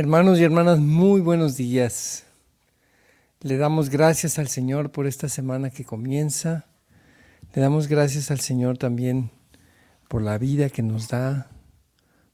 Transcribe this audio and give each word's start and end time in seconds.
Hermanos 0.00 0.40
y 0.40 0.44
hermanas, 0.44 0.78
muy 0.78 1.20
buenos 1.20 1.58
días. 1.58 2.24
Le 3.42 3.58
damos 3.58 3.90
gracias 3.90 4.38
al 4.38 4.48
Señor 4.48 4.92
por 4.92 5.06
esta 5.06 5.28
semana 5.28 5.68
que 5.68 5.84
comienza. 5.84 6.64
Le 7.52 7.60
damos 7.60 7.86
gracias 7.86 8.30
al 8.30 8.40
Señor 8.40 8.78
también 8.78 9.30
por 10.08 10.22
la 10.22 10.38
vida 10.38 10.70
que 10.70 10.82
nos 10.82 11.08
da, 11.08 11.50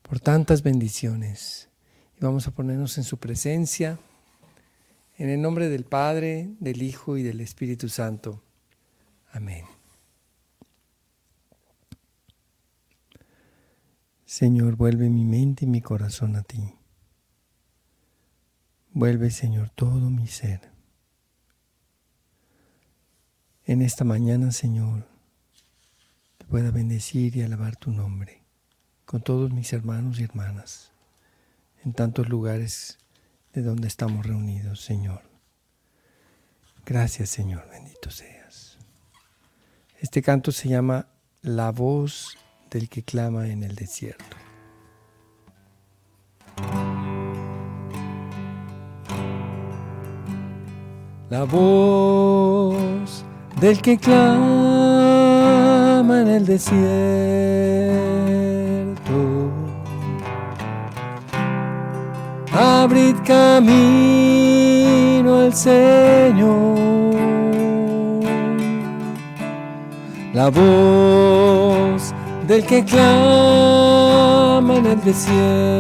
por 0.03 0.21
tantas 0.21 0.63
bendiciones. 0.63 1.69
Y 2.17 2.25
vamos 2.25 2.47
a 2.47 2.53
ponernos 2.53 2.99
en 2.99 3.03
su 3.03 3.19
presencia, 3.19 3.99
en 5.19 5.29
el 5.29 5.43
nombre 5.43 5.69
del 5.69 5.83
Padre, 5.83 6.49
del 6.61 6.83
Hijo 6.83 7.17
y 7.17 7.25
del 7.25 7.41
Espíritu 7.41 7.89
Santo. 7.89 8.45
Amén. 9.33 9.65
Señor, 14.25 14.77
vuelve 14.77 15.11
mi 15.11 15.25
mente 15.25 15.65
y 15.65 15.69
mi 15.69 15.81
corazón 15.81 16.37
a 16.37 16.45
ti. 16.45 16.76
Vuelve, 18.97 19.31
Señor, 19.31 19.69
todo 19.69 20.09
mi 20.09 20.27
ser. 20.27 20.71
En 23.67 23.83
esta 23.83 24.05
mañana, 24.05 24.53
Señor, 24.53 25.07
te 26.39 26.47
pueda 26.47 26.71
bendecir 26.71 27.37
y 27.37 27.43
alabar 27.43 27.77
tu 27.77 27.91
nombre 27.91 28.41
con 29.05 29.21
todos 29.21 29.53
mis 29.53 29.71
hermanos 29.75 30.19
y 30.19 30.25
hermanas 30.25 30.93
en 31.85 31.93
tantos 31.93 32.31
lugares 32.31 32.97
de 33.53 33.61
donde 33.61 33.87
estamos 33.87 34.25
reunidos, 34.25 34.81
Señor. 34.81 35.21
Gracias, 36.87 37.29
Señor, 37.29 37.69
bendito 37.69 38.11
seas. 38.11 38.79
Este 40.01 40.23
canto 40.23 40.53
se 40.53 40.71
llama 40.71 41.07
La 41.43 41.71
voz 41.71 42.39
del 42.71 42.89
que 42.89 43.03
clama 43.03 43.47
en 43.49 43.63
el 43.63 43.75
desierto. 43.75 44.46
La 51.29 51.43
voz 51.45 53.25
del 53.61 53.83
que 53.83 53.99
clama 53.99 54.21
en 56.21 56.29
el 56.29 56.47
desierto. 56.47 56.77
Abrid 62.53 63.17
camino 63.25 64.21
al 65.41 65.53
Señor. 65.53 66.77
La 70.33 70.49
voz 70.49 72.15
del 72.47 72.65
que 72.65 72.85
clama 72.85 74.77
en 74.77 74.87
el 74.87 75.01
desierto 75.03 75.77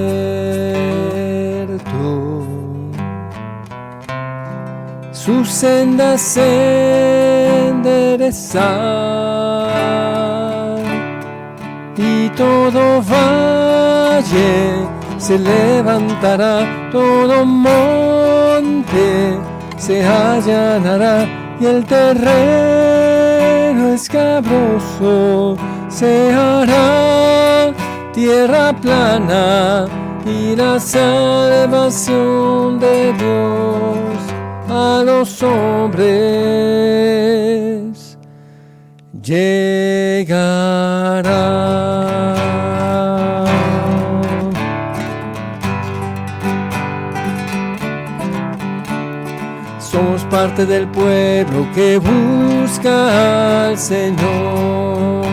sus 5.26 5.48
sendas 5.48 6.36
enderezar 6.36 8.36
y 11.96 12.28
todo 12.36 13.02
valle 13.02 14.86
se 15.18 15.36
levantará, 15.36 16.64
todo 16.92 17.44
monte 17.44 19.36
se 19.76 20.06
allanará 20.06 21.26
y 21.58 21.66
el 21.66 21.84
terreno 21.84 22.24
escabroso 23.94 25.56
se 25.88 26.32
hará 26.32 27.72
tierra 28.12 28.72
plana 28.80 29.86
y 30.24 30.54
la 30.54 30.78
salvación 30.78 32.78
de 32.78 33.12
Dios 33.14 34.25
a 34.76 35.02
los 35.02 35.42
hombres 35.42 36.76
llegará. 39.22 39.56
Somos 49.78 50.22
parte 50.24 50.66
del 50.66 50.86
pueblo 50.88 51.66
que 51.74 51.98
busca 51.98 53.68
al 53.68 53.78
Señor. 53.78 55.24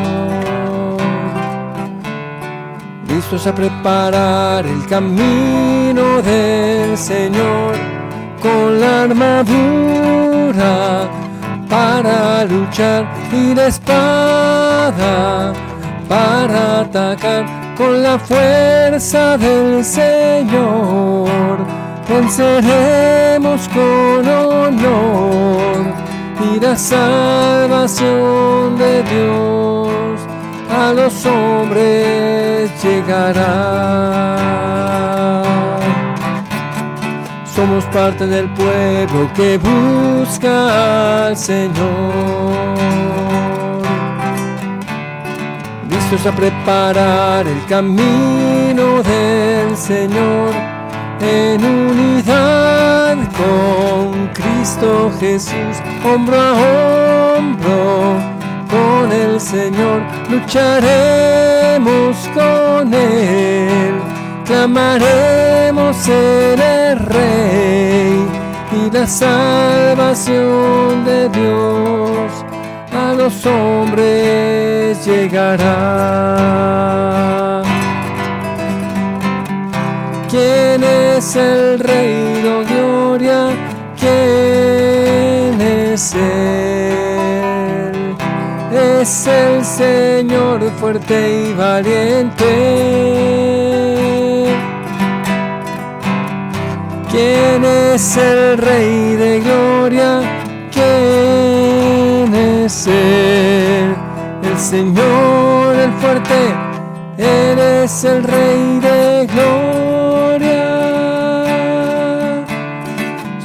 Listos 3.07 3.45
a 3.47 3.53
preparar 3.53 4.65
el 4.65 4.85
camino 4.87 6.21
del 6.21 6.97
Señor 6.97 7.92
con 8.43 8.79
la 8.81 9.03
armadura 9.03 10.73
para 11.69 12.43
luchar 12.43 13.07
y 13.31 13.55
la 13.55 13.67
espada 13.67 15.53
para 16.09 16.81
atacar 16.81 17.45
con 17.77 18.03
la 18.03 18.19
fuerza 18.19 19.37
del 19.37 19.83
Señor. 19.85 21.29
Venceremos 22.09 23.69
con 23.69 24.27
honor 24.27 25.93
y 26.51 26.59
la 26.59 26.75
salvación 26.75 28.05
de 28.77 29.03
Dios 29.03 30.19
a 30.69 30.91
los 30.93 31.25
hombres 31.25 32.69
llegará. 32.83 34.43
Somos 37.55 37.85
parte 37.85 38.25
del 38.25 38.49
pueblo 38.49 39.31
que 39.35 39.59
busca 39.59 41.27
al 41.27 41.37
Señor. 41.37 41.71
Listos 45.87 46.25
a 46.25 46.31
preparar 46.31 47.45
el 47.45 47.63
camino 47.67 49.03
del 49.03 49.77
Señor 49.77 50.51
en 51.21 51.63
unidad 51.63 53.17
con 53.37 54.29
Cristo 54.29 55.11
Jesús, 55.19 55.77
hombro 56.03 56.35
a 56.39 56.53
hombro 56.53 58.17
con 58.67 59.11
el 59.11 59.39
Señor, 59.39 60.01
lucharemos 60.27 62.17
con 62.33 62.91
Él 62.95 64.12
clamaremos 64.45 66.07
en 66.07 66.59
el 66.59 66.99
Rey 66.99 68.27
y 68.71 68.89
la 68.91 69.07
salvación 69.07 71.03
de 71.05 71.29
Dios 71.29 72.45
a 72.91 73.13
los 73.13 73.45
hombres 73.45 75.05
llegará. 75.05 75.63
¿Quién 80.29 80.83
es 80.83 81.35
el 81.35 81.79
Rey 81.79 82.41
de 82.41 82.65
Gloria? 82.65 83.49
¿Quién 83.99 85.61
es 85.61 86.15
Él? 86.15 88.15
Es 88.71 89.27
el 89.27 89.63
Señor 89.63 90.59
fuerte 90.79 91.49
y 91.49 91.53
valiente 91.53 93.02
¿Quién 97.13 97.63
es 97.63 98.17
el 98.17 98.57
Rey 98.57 99.15
de 99.15 99.39
Gloria? 99.41 100.21
¿Quién 100.71 102.33
es 102.33 102.87
Él? 102.87 103.95
El 104.41 104.57
Señor, 104.57 105.75
el 105.75 105.91
fuerte, 106.01 106.55
eres 107.15 108.03
el 108.03 108.23
Rey 108.23 108.79
de 108.79 109.27
Gloria. 109.31 110.63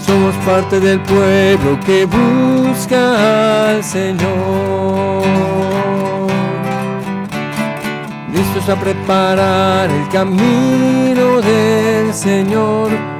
Somos 0.01 0.35
parte 0.47 0.81
del 0.81 1.01
pueblo 1.01 1.79
que 1.85 2.07
busca 2.07 3.69
al 3.69 3.85
Señor. 3.85 5.27
Listos 8.33 8.67
a 8.71 8.77
preparar 8.77 9.91
el 9.91 10.09
camino 10.09 11.43
del 11.43 12.15
Señor 12.15 13.18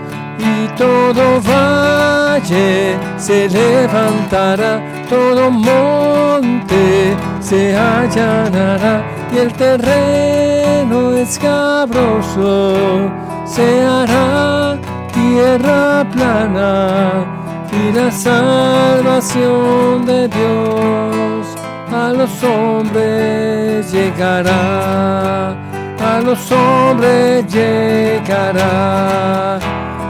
todo 0.79 1.41
valle 1.41 2.97
se 3.19 3.49
levantará, 3.49 4.81
todo 5.09 5.51
monte 5.51 7.17
se 7.41 7.77
allanará 7.77 9.03
y 9.33 9.39
el 9.39 9.53
terreno 9.53 11.13
escabroso 11.13 13.11
se 13.45 13.83
hará 13.85 14.79
tierra 15.13 16.07
plana 16.13 17.25
y 17.73 17.93
la 17.93 18.11
salvación 18.11 20.07
de 20.07 20.29
Dios 20.29 21.47
a 21.93 22.13
los 22.13 22.43
hombres 22.45 23.91
llegará 23.93 25.57
a 26.01 26.21
los 26.21 26.51
hombres 26.53 27.45
llegará, 27.53 28.69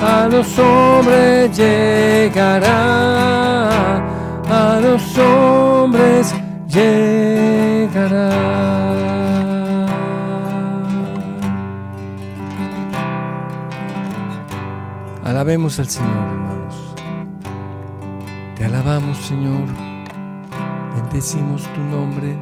a 0.08 0.26
los 0.28 0.58
hombres 0.58 1.56
llegará, 1.56 2.78
a 4.48 4.80
los 4.80 5.18
hombres 5.18 6.34
llegará. 6.66 8.30
Alabemos 15.24 15.78
al 15.78 15.88
Señor, 15.88 16.26
hermanos. 16.32 16.94
Te 18.56 18.64
alabamos, 18.64 19.18
Señor. 19.18 19.68
Bendecimos 20.96 21.62
tu 21.74 21.80
nombre. 21.82 22.34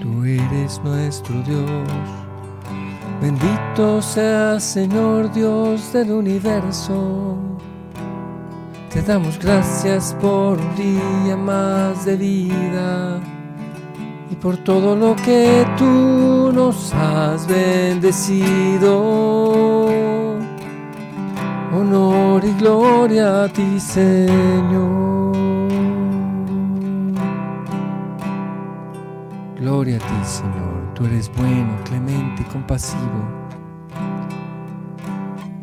Tú 0.00 0.24
eres 0.24 0.78
nuestro 0.84 1.40
Dios. 1.42 2.15
Bendito 3.20 4.02
seas, 4.02 4.62
Señor 4.62 5.32
Dios 5.32 5.92
del 5.92 6.12
universo. 6.12 7.36
Te 8.92 9.00
damos 9.02 9.38
gracias 9.38 10.14
por 10.20 10.58
un 10.58 10.76
día 10.76 11.36
más 11.36 12.04
de 12.04 12.16
vida 12.16 13.20
y 14.30 14.36
por 14.36 14.58
todo 14.58 14.94
lo 14.94 15.16
que 15.16 15.66
tú 15.78 16.52
nos 16.52 16.92
has 16.94 17.46
bendecido. 17.46 18.96
Honor 21.74 22.44
y 22.44 22.52
gloria 22.54 23.44
a 23.44 23.48
ti, 23.48 23.80
Señor. 23.80 25.36
Gloria 29.58 29.96
a 29.96 30.00
ti, 30.00 30.24
Señor. 30.24 30.75
Tú 30.96 31.04
eres 31.04 31.30
bueno, 31.36 31.76
clemente, 31.84 32.42
compasivo. 32.50 33.02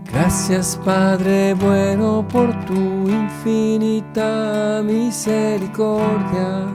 Gracias, 0.05 0.79
Padre 0.85 1.55
bueno, 1.55 2.23
por 2.31 2.53
tu 2.65 3.09
infinita 3.09 4.83
misericordia, 4.85 6.67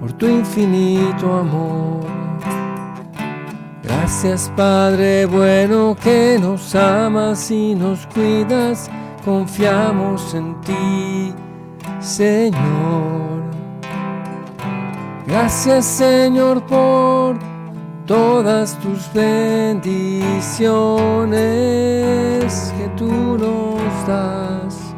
por 0.00 0.10
tu 0.14 0.26
infinito 0.26 1.40
amor. 1.40 2.00
Gracias, 3.82 4.50
Padre 4.56 5.26
bueno, 5.26 5.94
que 6.02 6.38
nos 6.40 6.74
amas 6.74 7.50
y 7.50 7.74
nos 7.74 8.06
cuidas. 8.06 8.90
Confiamos 9.22 10.32
en 10.32 10.58
ti, 10.62 11.34
Señor. 12.00 13.13
Gracias 15.36 15.84
Señor 15.84 16.62
por 16.64 17.36
todas 18.06 18.78
tus 18.78 19.12
bendiciones 19.12 19.92
que 22.78 22.86
tú 22.96 23.10
nos 23.36 24.06
das. 24.06 24.94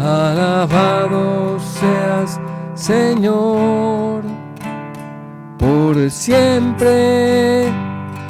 Alabado 0.00 1.60
seas 1.60 2.40
Señor, 2.74 4.24
por 5.60 6.10
siempre 6.10 7.68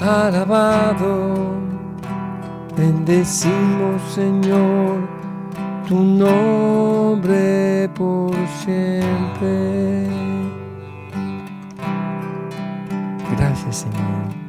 alabado. 0.03 1.57
Bendecimos 2.77 4.03
Señor 4.15 5.09
tu 5.89 5.99
nombre 5.99 7.89
por 7.95 8.35
siempre. 8.63 10.16
Señor. 13.73 14.47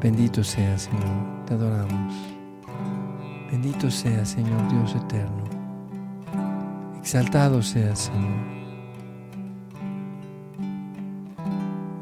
Bendito 0.00 0.44
sea, 0.44 0.76
Señor, 0.76 1.44
te 1.46 1.54
adoramos. 1.54 2.14
Bendito 3.50 3.90
sea, 3.90 4.24
Señor 4.24 4.68
Dios 4.68 4.94
eterno. 4.94 5.44
Exaltado 6.98 7.62
sea, 7.62 7.96
Señor. 7.96 8.54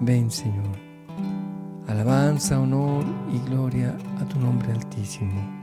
Ven, 0.01 0.31
Señor. 0.31 0.77
Alabanza, 1.87 2.59
honor 2.59 3.05
y 3.33 3.39
gloria 3.49 3.97
a 4.21 4.25
tu 4.25 4.41
nombre 4.41 4.73
altísimo. 4.73 5.62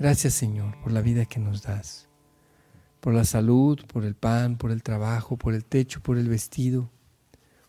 Gracias 0.00 0.32
Señor 0.32 0.80
por 0.80 0.92
la 0.92 1.02
vida 1.02 1.26
que 1.26 1.38
nos 1.38 1.60
das, 1.60 2.08
por 3.00 3.12
la 3.12 3.26
salud, 3.26 3.84
por 3.86 4.06
el 4.06 4.14
pan, 4.14 4.56
por 4.56 4.70
el 4.70 4.82
trabajo, 4.82 5.36
por 5.36 5.52
el 5.52 5.62
techo, 5.62 6.00
por 6.00 6.16
el 6.16 6.26
vestido, 6.26 6.88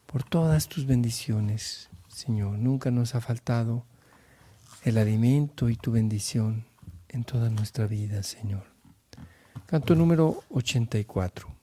por 0.05 0.23
todas 0.23 0.69
tus 0.69 0.85
bendiciones. 0.85 1.89
Señor, 2.07 2.57
nunca 2.57 2.89
nos 2.89 3.15
ha 3.15 3.19
faltado 3.19 3.85
el 4.85 4.97
alimento 4.97 5.67
y 5.69 5.75
tu 5.75 5.91
bendición 5.91 6.65
en 7.09 7.25
toda 7.25 7.49
nuestra 7.49 7.85
vida, 7.85 8.23
Señor. 8.23 8.63
Canto 9.65 9.93
número 9.93 10.41
84. 10.51 11.60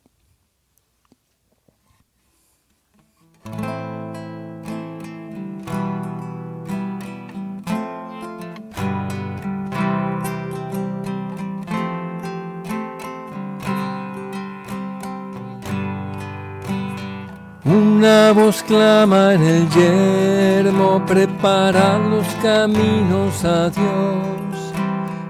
Una 17.78 18.32
voz 18.32 18.64
clama 18.64 19.34
en 19.34 19.42
el 19.42 19.68
yermo, 19.70 21.00
prepara 21.06 21.96
los 21.98 22.26
caminos 22.42 23.44
a 23.44 23.70
Dios. 23.70 24.74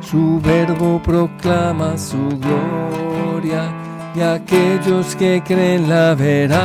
Su 0.01 0.41
verbo 0.41 0.99
proclama 1.03 1.99
su 1.99 2.27
gloria 2.41 3.71
y 4.15 4.23
aquellos 4.23 5.15
que 5.15 5.43
creen 5.45 5.91
la 5.91 6.15
verán. 6.15 6.59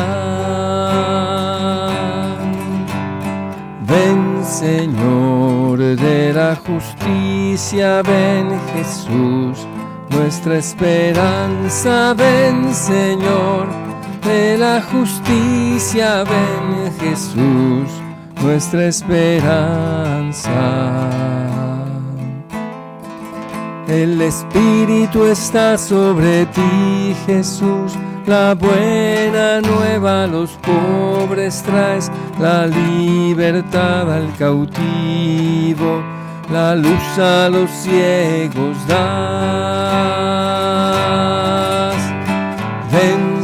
Ven 3.85 4.41
Señor 4.45 5.79
de 5.79 6.31
la 6.33 6.55
justicia, 6.55 8.01
ven 8.03 8.57
Jesús, 8.73 9.67
nuestra 10.11 10.59
esperanza, 10.59 12.13
ven 12.13 12.73
Señor 12.73 13.82
de 14.25 14.57
la 14.57 14.81
justicia, 14.81 16.23
ven 16.23 16.91
Jesús, 16.99 17.89
nuestra 18.41 18.85
esperanza. 18.85 20.51
El 23.87 24.21
Espíritu 24.21 25.25
está 25.25 25.77
sobre 25.77 26.45
ti, 26.47 27.15
Jesús. 27.25 27.93
La 28.25 28.55
buena 28.55 29.59
nueva 29.59 30.23
a 30.23 30.27
los 30.27 30.51
pobres 30.51 31.61
traes, 31.63 32.09
la 32.39 32.65
libertad 32.67 34.09
al 34.09 34.33
cautivo, 34.37 36.01
la 36.49 36.73
luz 36.75 37.19
a 37.19 37.49
los 37.49 37.69
ciegos 37.69 38.77
das. 38.87 40.13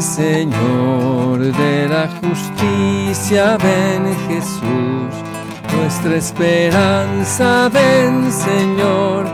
Señor 0.01 1.39
de 1.39 1.89
la 1.89 2.07
justicia, 2.21 3.57
ven 3.57 4.15
Jesús, 4.29 5.13
nuestra 5.75 6.15
esperanza, 6.15 7.69
ven 7.69 8.31
Señor 8.31 9.25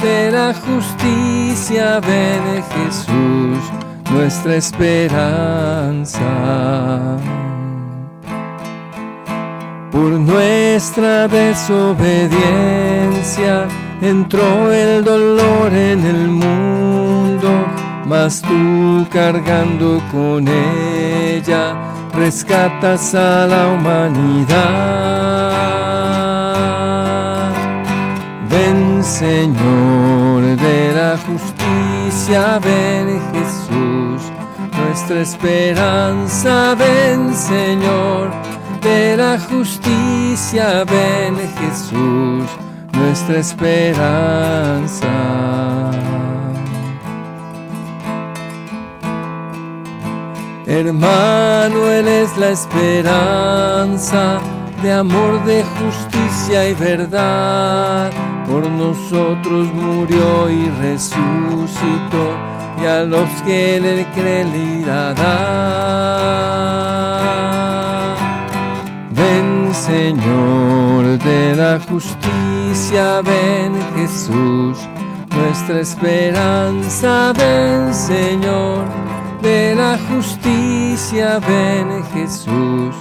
de 0.00 0.30
la 0.30 0.54
justicia, 0.54 1.98
ven 2.00 2.62
Jesús, 2.74 3.58
nuestra 4.12 4.54
esperanza. 4.54 6.20
Por 9.90 10.12
nuestra 10.12 11.26
desobediencia 11.26 13.66
entró 14.00 14.72
el 14.72 15.02
dolor 15.04 15.72
en 15.72 16.06
el 16.06 16.28
mundo 16.28 17.61
mas 18.12 18.42
tú 18.42 19.06
cargando 19.10 20.02
con 20.12 20.46
ella 20.46 21.74
rescatas 22.12 23.14
a 23.14 23.46
la 23.46 23.68
humanidad. 23.68 24.52
Ven 28.50 29.02
Señor 29.02 30.42
de 30.66 30.92
la 30.94 31.16
justicia, 31.26 32.58
ven 32.58 33.18
Jesús, 33.32 34.20
nuestra 34.78 35.20
esperanza, 35.22 36.74
ven 36.74 37.34
Señor 37.34 38.30
de 38.82 39.16
la 39.16 39.38
justicia, 39.38 40.84
ven 40.84 41.34
Jesús 41.58 42.44
nuestra 42.92 43.38
esperanza. 43.38 45.08
Hermano, 50.72 51.86
Él 51.90 52.08
es 52.08 52.34
la 52.38 52.48
esperanza 52.48 54.40
de 54.82 54.90
amor, 54.90 55.44
de 55.44 55.62
justicia 55.64 56.66
y 56.66 56.72
verdad. 56.72 58.10
Por 58.48 58.66
nosotros 58.70 59.66
murió 59.74 60.48
y 60.48 60.70
resucitó, 60.80 62.24
y 62.82 62.86
a 62.86 63.04
los 63.04 63.28
que 63.44 63.76
Él 63.76 64.06
cree 64.14 64.46
Ven 69.10 69.74
Señor 69.74 71.18
de 71.18 71.54
la 71.54 71.80
justicia, 71.80 73.20
ven 73.20 73.74
Jesús, 73.94 74.78
nuestra 75.36 75.80
esperanza, 75.80 77.34
ven 77.36 77.92
Señor 77.92 79.11
de 79.42 79.74
la 79.74 79.98
justicia, 80.08 81.40
ven 81.40 82.02
Jesús, 82.14 82.94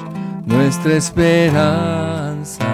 nuestra 0.46 0.96
esperanza. 0.96 2.66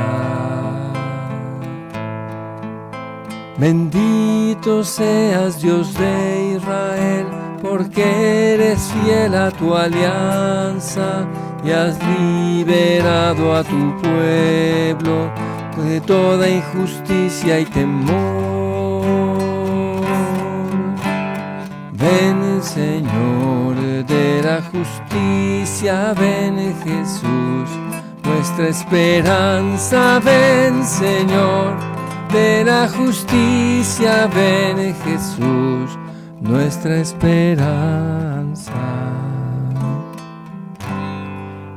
Bendito 3.57 4.83
seas 4.83 5.61
Dios 5.61 5.93
de 5.95 6.55
Israel, 6.57 7.27
porque 7.61 8.53
eres 8.53 8.79
fiel 9.03 9.35
a 9.35 9.51
tu 9.51 9.75
alianza 9.75 11.27
y 11.63 11.71
has 11.71 11.97
liberado 12.19 13.55
a 13.55 13.63
tu 13.63 13.97
pueblo 14.01 15.31
de 15.83 15.99
toda 16.01 16.47
injusticia 16.49 17.59
y 17.59 17.65
temor. 17.65 18.76
Ven 22.07 22.63
Señor 22.63 23.75
de 24.05 24.41
la 24.41 24.61
justicia, 24.71 26.13
ven 26.13 26.55
Jesús, 26.83 27.69
nuestra 28.23 28.69
esperanza, 28.69 30.19
ven 30.23 30.85
Señor 30.85 31.75
de 32.31 32.63
la 32.63 32.87
justicia, 32.87 34.27
ven 34.33 34.95
Jesús, 35.03 35.97
nuestra 36.39 36.97
esperanza 36.97 38.71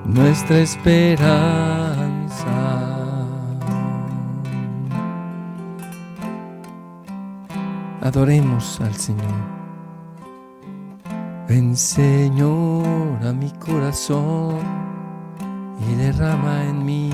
nuestra 0.04 0.58
esperanza. 0.58 1.30
Adoremos 8.02 8.80
al 8.80 8.94
Señor. 8.94 9.59
Ven 11.50 11.76
Señor 11.76 13.18
a 13.26 13.32
mi 13.32 13.50
corazón 13.50 14.60
y 15.80 15.96
derrama 15.96 16.62
en 16.64 16.84
mí 16.84 17.10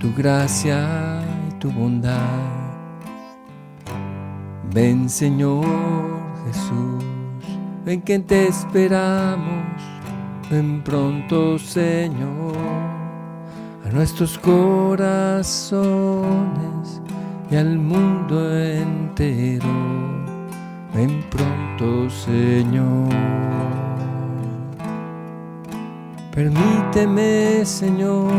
tu 0.00 0.12
gracia 0.12 1.22
y 1.48 1.52
tu 1.60 1.70
bondad. 1.70 2.42
Ven 4.74 5.08
Señor 5.08 5.64
Jesús, 6.46 7.04
ven 7.84 8.02
que 8.02 8.18
te 8.18 8.48
esperamos 8.48 9.64
Ven 10.50 10.82
pronto, 10.82 11.58
Señor, 11.60 12.56
a 13.84 13.88
nuestros 13.92 14.36
corazones 14.38 15.80
y 17.50 17.56
al 17.56 17.78
mundo 17.78 18.56
entero. 18.60 20.25
Ven 20.96 21.22
pronto, 21.28 22.08
Señor. 22.08 23.12
Permíteme, 26.34 27.66
Señor, 27.66 28.32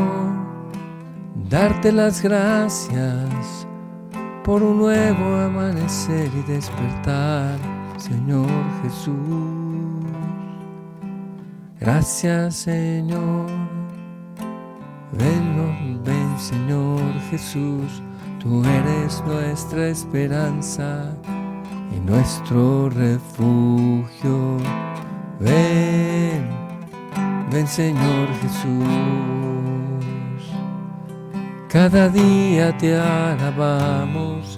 darte 1.52 1.92
las 1.92 2.24
gracias 2.24 3.68
por 4.44 4.64
un 4.64 4.80
nuevo 4.80 5.36
amanecer 5.36 6.32
y 6.34 6.52
despertar, 6.52 7.60
Señor 7.98 8.50
Jesús. 8.82 9.14
Gracias 11.80 12.56
Señor. 12.56 13.46
Ven, 15.12 16.02
ven 16.04 16.40
Señor 16.40 17.02
Jesús, 17.30 18.02
tú 18.40 18.64
eres 18.64 19.24
nuestra 19.28 19.90
esperanza 19.90 21.14
y 21.96 22.00
nuestro 22.00 22.90
refugio. 22.90 24.58
Ven, 25.40 26.50
ven 27.52 27.68
Señor 27.68 28.28
Jesús. 28.42 28.88
Cada 31.70 32.10
día 32.10 32.76
te 32.78 32.98
alabamos, 32.98 34.58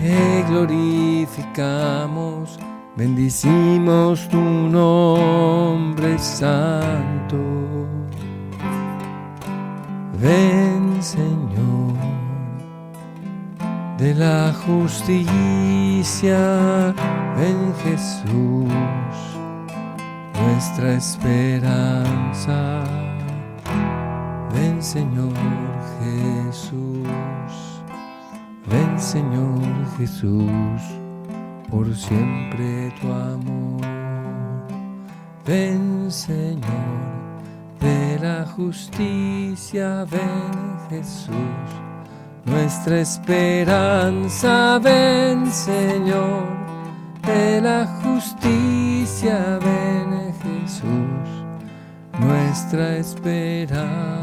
te 0.00 0.42
glorificamos 0.48 2.58
Bendicimos 2.94 4.28
tu 4.28 4.38
nombre 4.38 6.18
santo. 6.18 7.38
Ven 10.20 11.02
Señor 11.02 11.71
de 14.02 14.14
la 14.16 14.52
justicia, 14.66 16.36
ven 17.36 17.72
Jesús, 17.84 18.68
nuestra 20.42 20.94
esperanza. 20.94 22.82
Ven 24.52 24.82
Señor 24.82 25.32
Jesús, 26.00 27.04
ven 28.66 28.98
Señor 28.98 29.62
Jesús 29.96 30.82
por 31.70 31.94
siempre 31.94 32.92
tu 33.00 33.06
amor. 33.12 33.86
Ven 35.46 36.10
Señor 36.10 36.98
de 37.78 38.18
la 38.20 38.44
justicia, 38.46 40.04
ven 40.10 40.76
Jesús, 40.90 41.91
nuestra 42.44 43.00
esperanza, 43.00 44.78
ven 44.78 45.50
Señor 45.50 46.46
de 47.26 47.60
la 47.60 47.86
justicia, 48.02 49.58
ven 49.58 50.34
Jesús, 50.42 51.28
nuestra 52.18 52.96
esperanza. 52.96 54.22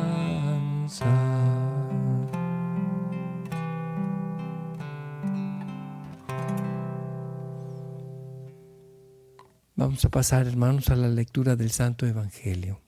Vamos 9.75 10.03
a 10.03 10.09
pasar, 10.09 10.45
hermanos, 10.45 10.89
a 10.89 10.95
la 10.95 11.07
lectura 11.07 11.55
del 11.55 11.71
Santo 11.71 12.05
Evangelio. 12.05 12.81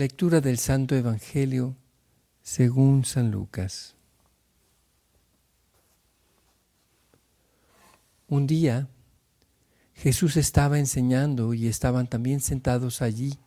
Lectura 0.00 0.40
del 0.40 0.56
Santo 0.56 0.94
Evangelio 0.94 1.76
según 2.42 3.04
San 3.04 3.30
Lucas. 3.30 3.96
Un 8.26 8.46
día 8.46 8.88
Jesús 9.92 10.38
estaba 10.38 10.78
enseñando 10.78 11.52
y 11.52 11.66
estaban 11.66 12.06
también 12.06 12.40
sentados 12.40 13.02
allí 13.02 13.38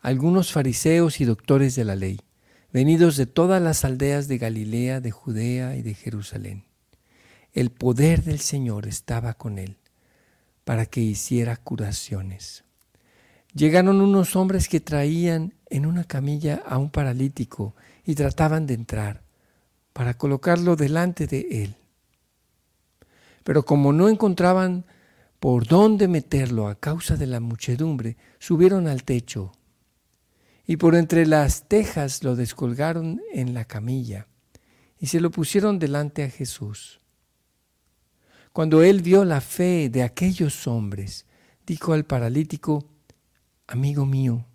algunos 0.00 0.52
fariseos 0.52 1.20
y 1.20 1.26
doctores 1.26 1.74
de 1.74 1.84
la 1.84 1.96
ley 1.96 2.18
venidos 2.72 3.18
de 3.18 3.26
todas 3.26 3.60
las 3.60 3.84
aldeas 3.84 4.26
de 4.26 4.38
Galilea, 4.38 5.02
de 5.02 5.10
Judea 5.10 5.76
y 5.76 5.82
de 5.82 5.92
Jerusalén. 5.92 6.64
El 7.52 7.68
poder 7.68 8.22
del 8.22 8.40
Señor 8.40 8.86
estaba 8.86 9.34
con 9.34 9.58
él 9.58 9.76
para 10.64 10.86
que 10.86 11.02
hiciera 11.02 11.58
curaciones. 11.58 12.64
Llegaron 13.54 14.00
unos 14.00 14.34
hombres 14.34 14.68
que 14.68 14.80
traían 14.80 15.52
en 15.74 15.86
una 15.86 16.04
camilla 16.04 16.62
a 16.64 16.78
un 16.78 16.88
paralítico 16.88 17.74
y 18.04 18.14
trataban 18.14 18.64
de 18.64 18.74
entrar 18.74 19.24
para 19.92 20.14
colocarlo 20.14 20.76
delante 20.76 21.26
de 21.26 21.64
él. 21.64 21.76
Pero 23.42 23.64
como 23.64 23.92
no 23.92 24.08
encontraban 24.08 24.84
por 25.40 25.66
dónde 25.66 26.06
meterlo 26.06 26.68
a 26.68 26.76
causa 26.76 27.16
de 27.16 27.26
la 27.26 27.40
muchedumbre, 27.40 28.16
subieron 28.38 28.86
al 28.86 29.02
techo 29.02 29.50
y 30.64 30.76
por 30.76 30.94
entre 30.94 31.26
las 31.26 31.68
tejas 31.68 32.22
lo 32.22 32.36
descolgaron 32.36 33.20
en 33.32 33.52
la 33.52 33.64
camilla 33.64 34.28
y 35.00 35.08
se 35.08 35.20
lo 35.20 35.32
pusieron 35.32 35.80
delante 35.80 36.22
a 36.22 36.30
Jesús. 36.30 37.00
Cuando 38.52 38.84
él 38.84 39.02
vio 39.02 39.24
la 39.24 39.40
fe 39.40 39.90
de 39.90 40.04
aquellos 40.04 40.68
hombres, 40.68 41.26
dijo 41.66 41.92
al 41.92 42.04
paralítico, 42.04 42.88
Amigo 43.66 44.06
mío, 44.06 44.46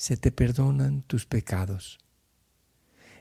se 0.00 0.16
te 0.16 0.32
perdonan 0.32 1.02
tus 1.02 1.26
pecados. 1.26 1.98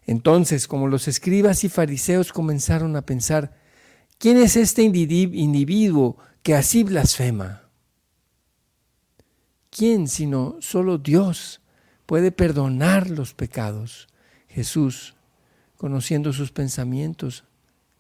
Entonces, 0.05 0.65
como 0.65 0.87
los 0.87 1.09
escribas 1.09 1.65
y 1.65 1.69
fariseos 1.69 2.31
comenzaron 2.31 2.95
a 2.95 3.01
pensar, 3.01 3.53
¿quién 4.17 4.37
es 4.37 4.55
este 4.55 4.83
individuo 4.83 6.17
que 6.41 6.55
así 6.55 6.85
blasfema? 6.85 7.63
¿Quién 9.69 10.07
sino 10.07 10.55
solo 10.61 10.97
Dios 10.97 11.59
puede 12.05 12.31
perdonar 12.31 13.09
los 13.09 13.33
pecados? 13.33 14.07
Jesús, 14.47 15.15
conociendo 15.75 16.31
sus 16.31 16.53
pensamientos, 16.53 17.43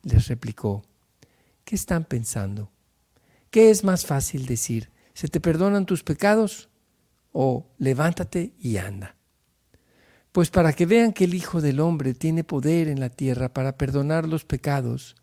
les 0.03 0.29
replicó, 0.29 0.83
¿qué 1.65 1.75
están 1.75 2.05
pensando? 2.05 2.71
¿Qué 3.51 3.71
es 3.71 3.83
más 3.83 4.05
fácil 4.05 4.45
decir? 4.45 4.89
¿Se 5.13 5.27
te 5.27 5.41
perdonan 5.41 5.85
tus 5.85 6.01
pecados? 6.01 6.69
O 7.31 7.67
levántate 7.77 8.53
y 8.59 8.77
anda. 8.77 9.15
Pues 10.31 10.49
para 10.49 10.73
que 10.73 10.85
vean 10.85 11.13
que 11.13 11.25
el 11.25 11.33
Hijo 11.33 11.61
del 11.61 11.79
Hombre 11.79 12.13
tiene 12.13 12.43
poder 12.43 12.87
en 12.87 12.99
la 12.99 13.09
tierra 13.09 13.53
para 13.53 13.77
perdonar 13.77 14.27
los 14.27 14.45
pecados, 14.45 15.15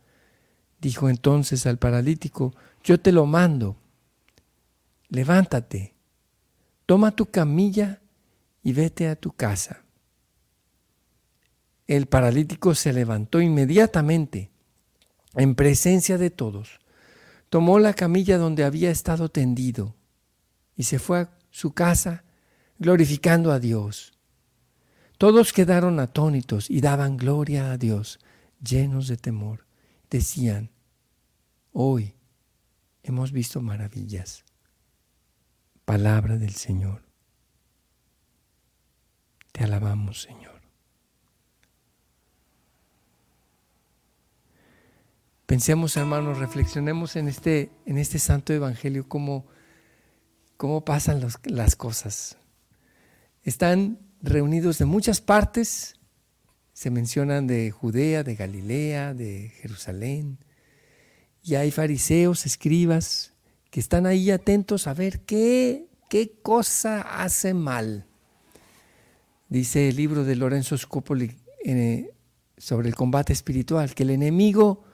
dijo 0.80 1.08
entonces 1.08 1.66
al 1.66 1.78
paralítico, 1.78 2.54
yo 2.82 3.00
te 3.00 3.12
lo 3.12 3.26
mando, 3.26 3.76
levántate, 5.08 5.94
toma 6.86 7.14
tu 7.14 7.26
camilla 7.26 8.00
y 8.62 8.72
vete 8.72 9.08
a 9.08 9.16
tu 9.16 9.32
casa. 9.32 9.82
El 11.86 12.06
paralítico 12.06 12.74
se 12.74 12.92
levantó 12.92 13.40
inmediatamente, 13.40 14.50
en 15.34 15.54
presencia 15.54 16.18
de 16.18 16.30
todos, 16.30 16.80
tomó 17.48 17.78
la 17.78 17.94
camilla 17.94 18.38
donde 18.38 18.64
había 18.64 18.90
estado 18.90 19.28
tendido 19.28 19.94
y 20.76 20.84
se 20.84 20.98
fue 20.98 21.20
a 21.20 21.35
su 21.56 21.72
casa, 21.72 22.22
glorificando 22.78 23.50
a 23.50 23.58
Dios. 23.58 24.12
Todos 25.16 25.54
quedaron 25.54 26.00
atónitos 26.00 26.68
y 26.68 26.82
daban 26.82 27.16
gloria 27.16 27.72
a 27.72 27.78
Dios, 27.78 28.20
llenos 28.62 29.08
de 29.08 29.16
temor. 29.16 29.66
Decían, 30.10 30.70
hoy 31.72 32.14
hemos 33.02 33.32
visto 33.32 33.62
maravillas. 33.62 34.44
Palabra 35.86 36.36
del 36.36 36.52
Señor. 36.52 37.04
Te 39.52 39.64
alabamos, 39.64 40.20
Señor. 40.20 40.60
Pensemos, 45.46 45.96
hermanos, 45.96 46.36
reflexionemos 46.36 47.16
en 47.16 47.28
este, 47.28 47.70
en 47.86 47.96
este 47.96 48.18
santo 48.18 48.52
evangelio 48.52 49.08
como 49.08 49.55
cómo 50.56 50.84
pasan 50.84 51.22
las 51.44 51.76
cosas. 51.76 52.36
Están 53.42 53.98
reunidos 54.22 54.78
de 54.78 54.84
muchas 54.84 55.20
partes, 55.20 55.94
se 56.72 56.90
mencionan 56.90 57.46
de 57.46 57.70
Judea, 57.70 58.22
de 58.22 58.34
Galilea, 58.34 59.14
de 59.14 59.52
Jerusalén, 59.60 60.38
y 61.42 61.54
hay 61.54 61.70
fariseos, 61.70 62.44
escribas, 62.44 63.32
que 63.70 63.80
están 63.80 64.06
ahí 64.06 64.30
atentos 64.30 64.86
a 64.86 64.94
ver 64.94 65.20
qué, 65.20 65.86
qué 66.10 66.32
cosa 66.42 67.22
hace 67.22 67.54
mal. 67.54 68.06
Dice 69.48 69.88
el 69.88 69.96
libro 69.96 70.24
de 70.24 70.34
Lorenzo 70.34 70.76
Scopoli 70.76 71.36
eh, 71.64 72.10
sobre 72.56 72.88
el 72.88 72.96
combate 72.96 73.32
espiritual, 73.32 73.94
que 73.94 74.02
el 74.02 74.10
enemigo 74.10 74.84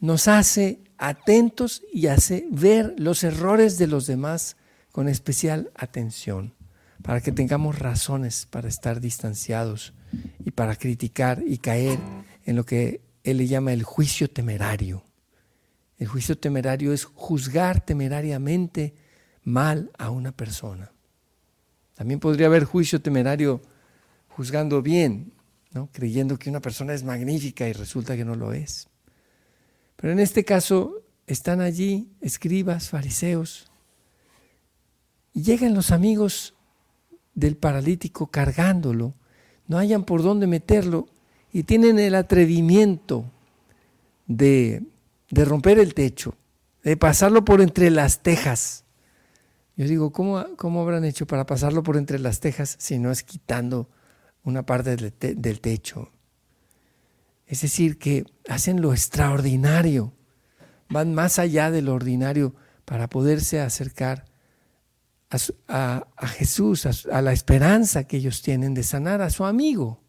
nos 0.00 0.26
hace 0.26 0.80
atentos 0.96 1.82
y 1.92 2.06
hace 2.06 2.46
ver 2.50 2.94
los 2.98 3.24
errores 3.24 3.76
de 3.76 3.86
los 3.86 4.06
demás 4.06 4.56
con 5.00 5.08
especial 5.08 5.70
atención, 5.76 6.52
para 7.02 7.22
que 7.22 7.32
tengamos 7.32 7.78
razones 7.78 8.44
para 8.44 8.68
estar 8.68 9.00
distanciados 9.00 9.94
y 10.44 10.50
para 10.50 10.76
criticar 10.76 11.42
y 11.46 11.56
caer 11.56 11.98
en 12.44 12.54
lo 12.54 12.66
que 12.66 13.00
él 13.24 13.38
le 13.38 13.46
llama 13.46 13.72
el 13.72 13.82
juicio 13.82 14.28
temerario. 14.28 15.02
El 15.96 16.06
juicio 16.06 16.36
temerario 16.36 16.92
es 16.92 17.06
juzgar 17.06 17.82
temerariamente 17.82 18.92
mal 19.42 19.90
a 19.96 20.10
una 20.10 20.32
persona. 20.32 20.92
También 21.94 22.20
podría 22.20 22.48
haber 22.48 22.64
juicio 22.64 23.00
temerario 23.00 23.62
juzgando 24.28 24.82
bien, 24.82 25.32
¿no? 25.72 25.88
creyendo 25.90 26.38
que 26.38 26.50
una 26.50 26.60
persona 26.60 26.92
es 26.92 27.04
magnífica 27.04 27.66
y 27.66 27.72
resulta 27.72 28.18
que 28.18 28.26
no 28.26 28.34
lo 28.34 28.52
es. 28.52 28.86
Pero 29.96 30.12
en 30.12 30.18
este 30.18 30.44
caso 30.44 30.92
están 31.26 31.62
allí 31.62 32.12
escribas, 32.20 32.90
fariseos, 32.90 33.69
y 35.32 35.42
llegan 35.42 35.74
los 35.74 35.90
amigos 35.90 36.54
del 37.34 37.56
paralítico 37.56 38.28
cargándolo, 38.28 39.14
no 39.66 39.78
hayan 39.78 40.04
por 40.04 40.22
dónde 40.22 40.46
meterlo 40.46 41.06
y 41.52 41.62
tienen 41.64 41.98
el 41.98 42.14
atrevimiento 42.14 43.30
de, 44.26 44.82
de 45.30 45.44
romper 45.44 45.78
el 45.78 45.94
techo, 45.94 46.36
de 46.82 46.96
pasarlo 46.96 47.44
por 47.44 47.60
entre 47.60 47.90
las 47.90 48.22
tejas. 48.22 48.84
Yo 49.76 49.86
digo, 49.86 50.12
¿cómo, 50.12 50.44
¿cómo, 50.56 50.82
habrán 50.82 51.04
hecho 51.04 51.26
para 51.26 51.46
pasarlo 51.46 51.82
por 51.82 51.96
entre 51.96 52.18
las 52.18 52.40
tejas 52.40 52.76
si 52.78 52.98
no 52.98 53.10
es 53.10 53.22
quitando 53.22 53.88
una 54.42 54.66
parte 54.66 54.96
del, 54.96 55.14
del 55.40 55.60
techo? 55.60 56.10
Es 57.46 57.62
decir, 57.62 57.98
que 57.98 58.24
hacen 58.48 58.80
lo 58.80 58.92
extraordinario, 58.92 60.12
van 60.88 61.14
más 61.14 61.38
allá 61.38 61.70
de 61.70 61.82
lo 61.82 61.94
ordinario 61.94 62.54
para 62.84 63.08
poderse 63.08 63.60
acercar 63.60 64.29
a, 65.30 66.26
Jesús, 66.26 66.86
a, 66.86 67.22
la 67.22 67.32
esperanza 67.32 68.04
que 68.04 68.16
ellos 68.16 68.42
tienen 68.42 68.74
de 68.74 68.82
sanar 68.82 69.22
a 69.22 69.30
su 69.30 69.44
amigo. 69.44 70.00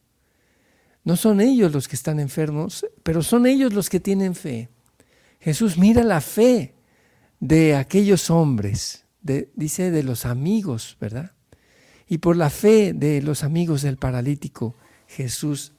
No 1.04 1.16
son 1.16 1.42
ellos 1.42 1.72
los 1.72 1.88
que 1.88 1.96
están 1.96 2.20
enfermos, 2.20 2.86
pero 3.04 3.22
son 3.22 3.46
ellos 3.46 3.74
los 3.74 3.90
que 3.90 4.00
tienen 4.00 4.36
fe. 4.36 4.70
Jesús 5.40 5.78
mira 5.78 6.04
la 6.04 6.22
fe 6.22 6.76
de 7.40 7.76
aquellos 7.76 8.30
hombres, 8.30 9.06
dice 9.22 9.92
de 9.92 10.04
los 10.04 10.26
amigos, 10.26 10.98
¿verdad? 11.00 11.32
Y 12.08 12.18
por 12.18 12.36
la 12.36 12.50
fe 12.50 12.94
de 12.94 13.22
los 13.22 13.44
amigos 13.44 13.82
del 13.84 13.98
paralítico, 13.98 14.76
Jesús 15.08 15.74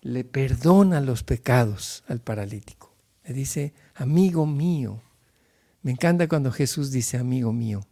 le 0.00 0.24
perdona 0.24 1.00
los 1.00 1.22
pecados 1.22 2.04
al 2.08 2.20
paralítico. 2.20 2.94
Le 3.24 3.34
dice, 3.34 3.74
amigo 3.94 4.46
mío. 4.46 5.02
Me 5.82 5.90
encanta 5.90 6.28
cuando 6.28 6.52
Jesús 6.52 6.90
dice, 6.92 7.16
amigo 7.16 7.52
mío 7.52 7.86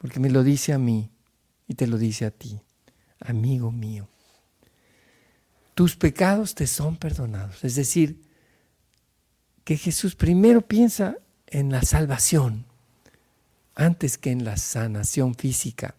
porque 0.00 0.18
me 0.18 0.30
lo 0.30 0.42
dice 0.42 0.72
a 0.72 0.78
mí 0.78 1.10
y 1.68 1.74
te 1.74 1.86
lo 1.86 1.98
dice 1.98 2.24
a 2.24 2.30
ti, 2.30 2.58
amigo 3.20 3.70
mío. 3.70 4.08
Tus 5.74 5.94
pecados 5.94 6.54
te 6.54 6.66
son 6.66 6.96
perdonados. 6.96 7.62
Es 7.64 7.74
decir, 7.74 8.22
que 9.62 9.76
Jesús 9.76 10.14
primero 10.14 10.62
piensa 10.62 11.18
en 11.46 11.70
la 11.70 11.82
salvación 11.82 12.64
antes 13.74 14.16
que 14.16 14.30
en 14.30 14.42
la 14.42 14.56
sanación 14.56 15.34
física. 15.34 15.94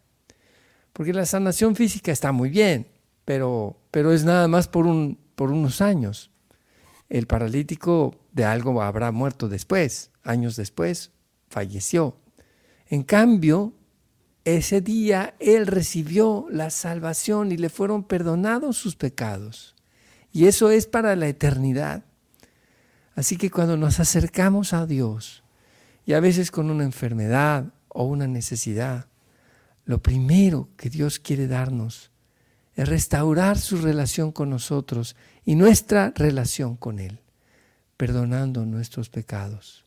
Porque 0.93 1.13
la 1.13 1.27
sanación 1.27 1.75
física 1.75 2.11
está 2.11 2.31
muy 2.31 2.49
bien, 2.49 2.87
pero, 3.23 3.77
pero 3.91 4.13
es 4.13 4.23
nada 4.23 4.47
más 4.47 4.67
por, 4.67 4.87
un, 4.87 5.19
por 5.35 5.51
unos 5.51 5.79
años. 5.79 6.31
El 7.07 7.27
paralítico 7.27 8.15
de 8.31 8.45
algo 8.45 8.81
habrá 8.81 9.11
muerto 9.11 9.47
después, 9.47 10.09
años 10.23 10.55
después, 10.55 11.11
falleció. 11.49 12.17
En 12.87 13.03
cambio, 13.03 13.75
ese 14.45 14.81
día 14.81 15.35
él 15.39 15.67
recibió 15.67 16.47
la 16.49 16.69
salvación 16.69 17.51
y 17.51 17.57
le 17.57 17.69
fueron 17.69 18.03
perdonados 18.03 18.77
sus 18.77 18.95
pecados. 18.95 19.75
Y 20.31 20.45
eso 20.45 20.71
es 20.71 20.87
para 20.87 21.15
la 21.15 21.27
eternidad. 21.27 22.03
Así 23.15 23.37
que 23.37 23.51
cuando 23.51 23.77
nos 23.77 23.99
acercamos 23.99 24.73
a 24.73 24.85
Dios, 24.85 25.43
y 26.05 26.13
a 26.13 26.19
veces 26.19 26.49
con 26.51 26.71
una 26.71 26.83
enfermedad 26.83 27.73
o 27.89 28.05
una 28.05 28.27
necesidad, 28.27 29.07
lo 29.85 30.01
primero 30.01 30.69
que 30.77 30.89
Dios 30.89 31.19
quiere 31.19 31.47
darnos 31.47 32.11
es 32.75 32.87
restaurar 32.87 33.59
su 33.59 33.77
relación 33.77 34.31
con 34.31 34.49
nosotros 34.49 35.15
y 35.45 35.55
nuestra 35.55 36.13
relación 36.15 36.77
con 36.77 36.99
Él, 36.99 37.19
perdonando 37.97 38.65
nuestros 38.65 39.09
pecados. 39.09 39.85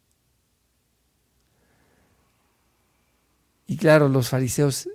Y 3.67 3.77
claro, 3.77 4.09
los 4.09 4.29
fariseos 4.29 4.89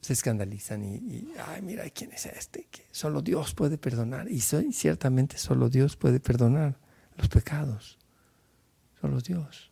se 0.00 0.12
escandalizan 0.12 0.84
y, 0.84 1.28
ay, 1.46 1.62
mira, 1.62 1.88
¿quién 1.90 2.12
es 2.12 2.26
este? 2.26 2.66
Que 2.70 2.86
solo 2.90 3.22
Dios 3.22 3.54
puede 3.54 3.78
perdonar. 3.78 4.30
Y 4.30 4.40
ciertamente 4.40 5.38
solo 5.38 5.68
Dios 5.68 5.96
puede 5.96 6.20
perdonar 6.20 6.78
los 7.16 7.28
pecados. 7.28 7.98
Solo 9.00 9.20
Dios. 9.20 9.70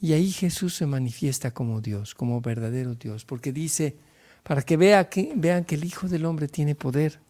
Y 0.00 0.12
ahí 0.12 0.30
Jesús 0.30 0.74
se 0.74 0.86
manifiesta 0.86 1.52
como 1.52 1.80
Dios, 1.80 2.14
como 2.14 2.40
verdadero 2.40 2.94
Dios, 2.94 3.24
porque 3.24 3.52
dice, 3.52 3.96
para 4.42 4.62
que, 4.62 4.76
vea 4.76 5.08
que 5.08 5.32
vean 5.34 5.64
que 5.64 5.76
el 5.76 5.84
Hijo 5.84 6.08
del 6.08 6.26
Hombre 6.26 6.46
tiene 6.48 6.74
poder, 6.74 7.20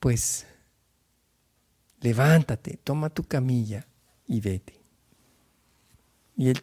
pues 0.00 0.46
levántate, 2.00 2.78
toma 2.82 3.10
tu 3.10 3.22
camilla 3.24 3.86
y 4.26 4.40
vete. 4.40 4.80
Y 6.36 6.48
él 6.48 6.62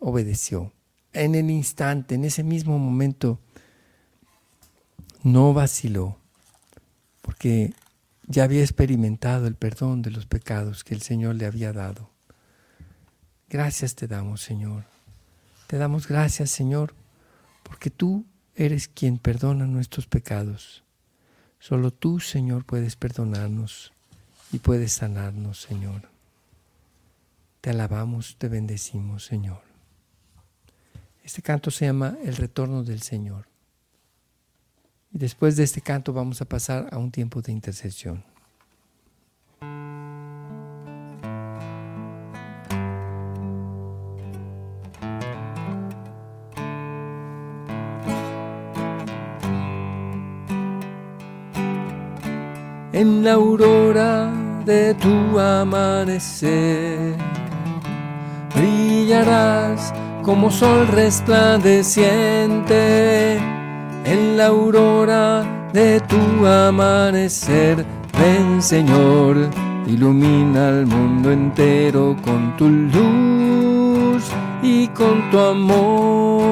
obedeció. 0.00 0.72
En 1.12 1.34
el 1.36 1.50
instante, 1.50 2.16
en 2.16 2.24
ese 2.24 2.42
mismo 2.42 2.78
momento, 2.78 3.38
no 5.22 5.54
vaciló, 5.54 6.16
porque 7.20 7.72
ya 8.26 8.44
había 8.44 8.62
experimentado 8.62 9.46
el 9.46 9.54
perdón 9.54 10.02
de 10.02 10.10
los 10.10 10.26
pecados 10.26 10.82
que 10.82 10.94
el 10.94 11.02
Señor 11.02 11.36
le 11.36 11.46
había 11.46 11.72
dado. 11.72 12.10
Gracias 13.48 13.94
te 13.94 14.06
damos, 14.06 14.40
Señor. 14.40 14.84
Te 15.66 15.76
damos 15.76 16.08
gracias, 16.08 16.50
Señor, 16.50 16.94
porque 17.62 17.90
tú 17.90 18.24
eres 18.54 18.88
quien 18.88 19.18
perdona 19.18 19.66
nuestros 19.66 20.06
pecados. 20.06 20.82
Solo 21.58 21.90
tú, 21.90 22.20
Señor, 22.20 22.64
puedes 22.64 22.96
perdonarnos 22.96 23.92
y 24.52 24.58
puedes 24.58 24.92
sanarnos, 24.92 25.60
Señor. 25.60 26.08
Te 27.60 27.70
alabamos, 27.70 28.36
te 28.38 28.48
bendecimos, 28.48 29.24
Señor. 29.24 29.69
Este 31.22 31.42
canto 31.42 31.70
se 31.70 31.86
llama 31.86 32.16
El 32.24 32.36
retorno 32.36 32.82
del 32.82 33.02
Señor. 33.02 33.46
Y 35.12 35.18
después 35.18 35.56
de 35.56 35.64
este 35.64 35.80
canto 35.80 36.12
vamos 36.12 36.40
a 36.40 36.44
pasar 36.44 36.88
a 36.92 36.98
un 36.98 37.10
tiempo 37.10 37.42
de 37.42 37.52
intercesión. 37.52 38.24
En 52.92 53.24
la 53.24 53.32
aurora 53.34 54.30
de 54.64 54.94
tu 54.94 55.38
amanecer 55.38 57.16
brillarás 58.54 59.94
como 60.22 60.50
sol 60.50 60.88
resplandeciente 60.88 63.36
en 64.04 64.36
la 64.36 64.46
aurora 64.46 65.68
de 65.72 66.00
tu 66.00 66.44
amanecer. 66.46 67.86
Ven 68.18 68.60
Señor, 68.60 69.36
ilumina 69.86 70.68
al 70.68 70.84
mundo 70.86 71.30
entero 71.32 72.14
con 72.22 72.54
tu 72.56 72.68
luz 72.68 74.24
y 74.62 74.88
con 74.88 75.30
tu 75.30 75.38
amor. 75.38 76.50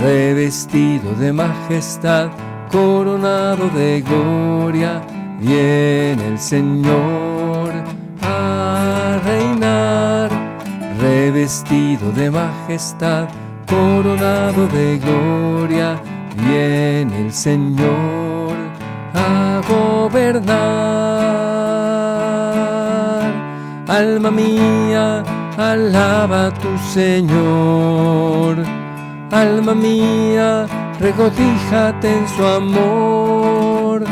Revestido 0.00 1.12
de 1.14 1.32
majestad, 1.32 2.28
coronado 2.70 3.68
de 3.70 4.02
gloria, 4.02 5.02
viene 5.40 6.28
el 6.28 6.38
Señor 6.38 7.33
Revestido 11.44 12.10
de 12.12 12.30
majestad, 12.30 13.28
coronado 13.68 14.66
de 14.68 14.98
gloria, 14.98 16.00
viene 16.38 17.26
el 17.26 17.30
Señor 17.34 18.56
a 19.12 19.60
gobernar. 19.68 20.54
Alma 23.86 24.30
mía, 24.30 25.22
alaba 25.58 26.46
a 26.46 26.54
tu 26.54 26.78
Señor. 26.94 28.64
Alma 29.30 29.74
mía, 29.74 30.66
regocíjate 30.98 32.08
en 32.10 32.26
su 32.26 32.42
amor. 32.42 34.02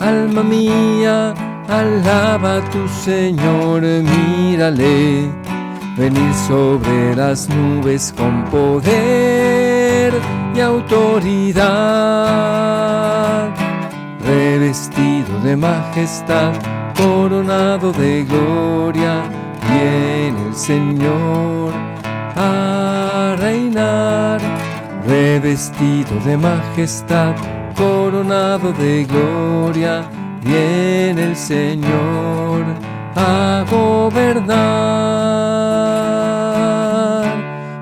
Alma 0.00 0.42
mía, 0.42 1.34
alaba 1.68 2.56
a 2.56 2.64
tu 2.70 2.88
Señor, 2.88 3.82
mírale 3.82 5.41
venir 5.96 6.34
sobre 6.34 7.14
las 7.14 7.48
nubes 7.48 8.12
con 8.16 8.44
poder 8.44 10.12
y 10.54 10.60
autoridad, 10.60 11.60
revestido 14.24 15.38
de 15.42 15.56
majestad, 15.56 16.52
coronado 16.96 17.92
de 17.92 18.24
gloria, 18.24 19.22
viene 19.68 20.48
el 20.48 20.54
Señor 20.54 21.72
a 22.36 23.36
reinar, 23.38 24.40
revestido 25.06 26.18
de 26.24 26.36
majestad, 26.36 27.34
coronado 27.76 28.72
de 28.72 29.04
gloria, 29.04 30.04
viene 30.42 31.24
el 31.24 31.36
Señor 31.36 32.64
a 33.16 33.64
gobernar. 33.70 34.52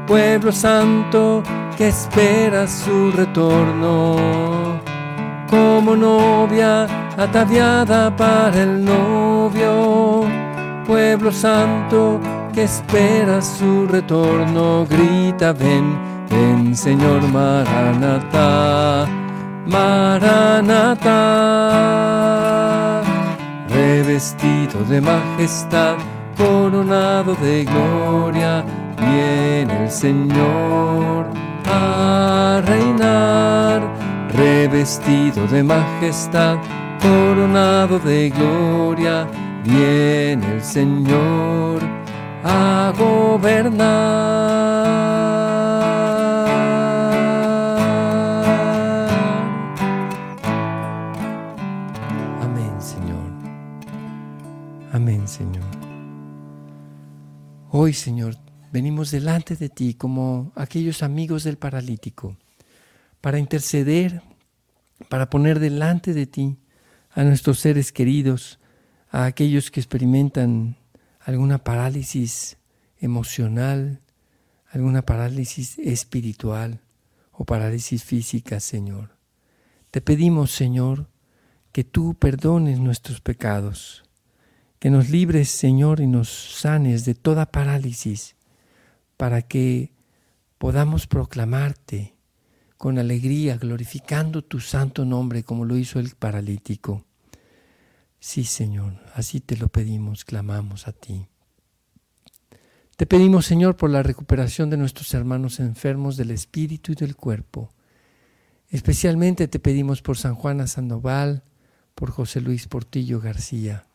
Pueblo 0.07 0.53
santo 0.53 1.43
que 1.77 1.89
espera 1.89 2.67
su 2.67 3.11
retorno, 3.13 4.17
como 5.49 5.95
novia 5.97 6.87
ataviada 7.17 8.15
para 8.17 8.63
el 8.63 8.85
novio. 8.85 10.25
Pueblo 10.87 11.31
santo 11.31 12.21
que 12.53 12.65
espera 12.65 13.41
su 13.41 13.87
retorno, 13.87 14.85
grita 14.87 15.53
ven, 15.53 15.97
ven 16.29 16.75
Señor 16.75 17.23
Maranatha, 17.29 19.07
Maranatha 19.67 21.21
revestido 23.81 24.85
de 24.85 25.01
majestad, 25.01 25.97
coronado 26.37 27.35
de 27.37 27.65
gloria, 27.65 28.63
viene 28.99 29.85
el 29.85 29.91
Señor 29.91 31.27
a 31.65 32.61
reinar, 32.67 33.81
revestido 34.35 35.47
de 35.47 35.63
majestad, 35.63 36.59
coronado 37.01 37.99
de 37.99 38.29
gloria, 38.29 39.27
viene 39.65 40.47
el 40.57 40.63
Señor 40.63 41.81
a 42.45 42.93
gobernar. 42.99 44.61
Hoy, 57.91 57.95
Señor, 57.95 58.37
venimos 58.71 59.11
delante 59.11 59.57
de 59.57 59.69
ti 59.69 59.95
como 59.95 60.53
aquellos 60.55 61.03
amigos 61.03 61.43
del 61.43 61.59
paralítico 61.59 62.37
para 63.21 63.41
interceder, 63.41 64.23
para 65.09 65.29
poner 65.29 65.59
delante 65.59 66.15
de 66.15 66.27
ti 66.29 66.57
a 67.11 67.25
nuestros 67.25 67.59
seres 67.59 67.91
queridos, 67.91 68.61
a 69.11 69.25
aquellos 69.25 69.73
que 69.73 69.81
experimentan 69.81 70.77
alguna 71.19 71.65
parálisis 71.65 72.59
emocional, 73.01 74.01
alguna 74.71 75.03
parálisis 75.03 75.77
espiritual 75.81 76.83
o 77.33 77.45
parálisis 77.45 78.05
física, 78.05 78.61
Señor. 78.61 79.17
Te 79.91 80.01
pedimos, 80.01 80.53
Señor, 80.53 81.09
que 81.73 81.83
tú 81.83 82.15
perdones 82.15 82.79
nuestros 82.79 83.21
pecados, 83.21 84.05
que 84.81 84.91
nos 84.91 85.11
libres, 85.11 85.51
Señor, 85.51 86.01
y 86.01 86.07
nos 86.07 86.29
sanes 86.29 87.05
de 87.05 87.15
toda 87.15 87.53
parálisis, 87.53 88.35
para 89.19 89.43
que 89.43 89.93
podamos 90.57 91.07
proclamarte 91.07 92.15
con 92.79 92.99
alegría, 92.99 93.59
glorificando 93.59 94.43
tu 94.43 94.59
santo 94.59 95.05
nombre 95.05 95.45
como 95.45 95.67
lo 95.67 95.77
hizo 95.77 96.01
el 96.01 96.15
paralítico. 96.15 97.05
Sí, 98.19 98.45
Señor, 98.45 98.99
así 99.15 99.41
te 99.41 99.59
lo 99.59 99.69
pedimos, 99.69 100.25
clamamos 100.25 100.89
a 100.89 100.93
ti. 100.93 101.27
Te 102.97 103.05
pedimos, 103.05 103.45
Señor, 103.45 103.77
por 103.77 103.91
la 103.91 104.03
recuperación 104.03 104.71
de 104.71 104.79
nuestros 104.79 105.13
hermanos 105.13 105.61
enfermos 105.61 106.17
del 106.17 106.31
espíritu 106.31 106.93
y 106.93 106.95
del 106.95 107.17
cuerpo. 107.17 107.71
Especialmente 108.71 109.47
te 109.47 109.59
pedimos 109.59 110.01
por 110.01 110.17
San 110.17 110.35
Juana 110.35 110.67
Sandoval, 110.67 111.43
por 111.95 112.11
José 112.11 112.41
Luis 112.41 112.67
Portillo 112.67 113.21
García. 113.21 113.90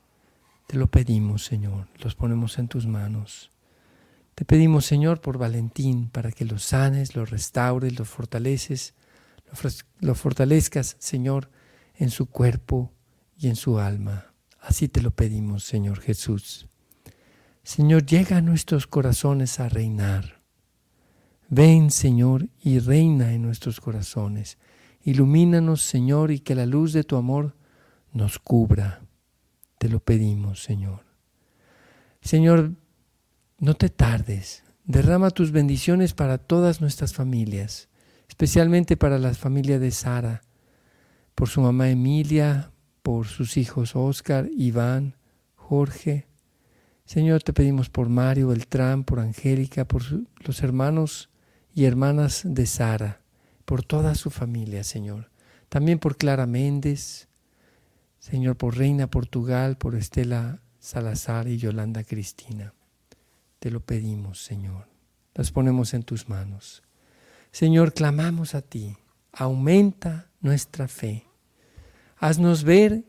Te 0.68 0.78
lo 0.78 0.88
pedimos, 0.88 1.46
Señor, 1.46 1.88
los 2.00 2.16
ponemos 2.16 2.58
en 2.58 2.68
tus 2.68 2.88
manos. 2.88 3.52
Te 4.34 4.46
pedimos, 4.46 4.86
Señor, 4.86 5.22
por 5.22 5.38
Valentín, 5.38 6.10
para 6.10 6.32
que 6.32 6.44
los 6.44 6.64
sanes, 6.64 7.16
los 7.16 7.30
restaures, 7.30 7.98
los 7.98 8.10
fortaleces, 8.10 8.94
lo 10.00 10.16
fortalezcas, 10.16 10.98
Señor, 11.00 11.50
en 11.96 12.10
su 12.10 12.26
cuerpo 12.26 12.92
y 13.38 13.48
en 13.48 13.56
su 13.56 13.80
alma. 13.80 14.34
Así 14.60 14.88
te 14.88 15.02
lo 15.02 15.12
pedimos, 15.12 15.64
Señor 15.64 16.02
Jesús. 16.02 16.68
Señor, 17.64 18.06
llega 18.06 18.38
a 18.38 18.42
nuestros 18.42 18.88
corazones 18.88 19.60
a 19.60 19.70
reinar. 19.70 20.42
Ven, 21.48 21.92
Señor, 21.92 22.50
y 22.60 22.80
reina 22.80 23.34
en 23.34 23.44
nuestros 23.44 23.80
corazones. 23.80 24.58
Ilumínanos, 25.04 25.84
Señor, 25.84 26.32
y 26.32 26.40
que 26.40 26.56
la 26.56 26.66
luz 26.66 26.92
de 26.92 27.04
tu 27.04 27.16
amor 27.16 27.56
nos 28.12 28.40
cubra. 28.40 29.05
Te 29.86 29.92
lo 29.92 30.00
pedimos, 30.00 30.64
Señor. 30.64 31.02
Señor, 32.20 32.72
no 33.60 33.76
te 33.76 33.90
tardes. 33.90 34.64
Derrama 34.84 35.30
tus 35.30 35.52
bendiciones 35.52 36.16
para 36.16 36.40
todas 36.40 36.82
nuestras 36.82 37.14
familias, 37.14 37.88
especialmente 38.28 38.98
para 38.98 39.20
la 39.20 39.36
familia 39.36 39.78
de 39.78 39.92
Sara, 39.92 40.42
por 41.36 41.50
su 41.50 41.62
mamá 41.62 41.92
Emilia, 41.92 42.72
por 43.04 43.28
sus 43.28 43.58
hijos 43.58 43.96
Oscar, 43.96 44.50
Iván, 44.58 45.18
Jorge. 45.54 46.26
Señor, 47.06 47.44
te 47.44 47.54
pedimos 47.54 47.92
por 47.92 48.10
Mario 48.10 48.48
Beltrán, 48.48 49.04
por 49.04 49.20
Angélica, 49.20 49.88
por 49.88 50.02
los 50.40 50.64
hermanos 50.64 51.30
y 51.76 51.86
hermanas 51.86 52.42
de 52.44 52.66
Sara, 52.66 53.22
por 53.66 53.84
toda 53.84 54.16
su 54.16 54.32
familia, 54.32 54.84
Señor. 54.84 55.30
También 55.70 56.00
por 56.00 56.18
Clara 56.18 56.48
Méndez, 56.48 57.28
Señor, 58.26 58.58
por 58.58 58.76
Reina 58.76 59.06
Portugal, 59.06 59.78
por 59.78 59.94
Estela 59.94 60.60
Salazar 60.80 61.48
y 61.48 61.60
Yolanda 61.60 62.04
Cristina. 62.04 62.74
Te 63.60 63.70
lo 63.70 63.82
pedimos, 63.82 64.44
Señor. 64.44 64.88
Las 65.36 65.52
ponemos 65.52 65.94
en 65.94 66.02
tus 66.02 66.28
manos. 66.28 66.82
Señor, 67.52 67.94
clamamos 67.94 68.56
a 68.56 68.64
ti. 68.64 68.98
Aumenta 69.32 70.32
nuestra 70.42 70.88
fe. 70.88 71.28
Haznos 72.18 72.64
ver 72.64 73.06